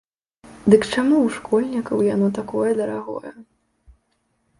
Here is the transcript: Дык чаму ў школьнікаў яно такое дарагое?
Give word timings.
Дык 0.73 0.85
чаму 0.93 1.15
ў 1.25 1.33
школьнікаў 1.35 1.97
яно 2.15 2.27
такое 2.39 2.71
дарагое? 2.81 3.33